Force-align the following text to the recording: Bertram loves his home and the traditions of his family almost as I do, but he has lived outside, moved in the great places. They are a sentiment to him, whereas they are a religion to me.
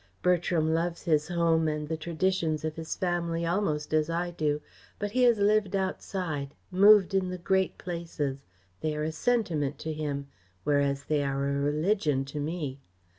Bertram 0.23 0.73
loves 0.73 1.03
his 1.03 1.27
home 1.27 1.67
and 1.67 1.87
the 1.87 1.95
traditions 1.95 2.65
of 2.65 2.75
his 2.75 2.95
family 2.95 3.45
almost 3.45 3.93
as 3.93 4.09
I 4.09 4.31
do, 4.31 4.59
but 4.97 5.11
he 5.11 5.21
has 5.21 5.37
lived 5.37 5.75
outside, 5.75 6.55
moved 6.71 7.13
in 7.13 7.29
the 7.29 7.37
great 7.37 7.77
places. 7.77 8.43
They 8.79 8.95
are 8.95 9.03
a 9.03 9.11
sentiment 9.11 9.77
to 9.77 9.93
him, 9.93 10.27
whereas 10.63 11.03
they 11.03 11.21
are 11.21 11.47
a 11.47 11.61
religion 11.61 12.25
to 12.33 12.39
me. 12.39 12.79